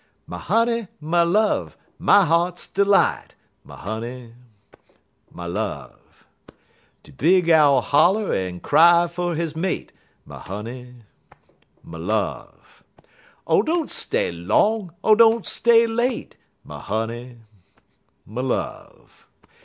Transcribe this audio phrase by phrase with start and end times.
[0.25, 4.33] My honey, my love, my heart's delight My honey,
[5.31, 6.01] my love!_
[7.03, 9.91] _De big Owl holler en cry fer his mate,
[10.25, 10.95] My honey,
[11.83, 12.81] my love!
[13.45, 14.91] Oh, don't stay long!
[15.03, 16.35] Oh, don't stay late!
[16.63, 17.37] My honey,
[18.25, 19.27] my love!